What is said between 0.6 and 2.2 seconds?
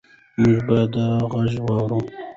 باید دا غږ واورو.